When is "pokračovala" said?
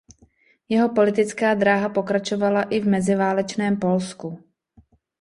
1.89-2.63